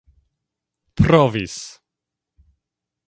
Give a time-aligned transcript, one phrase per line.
[1.03, 1.57] provis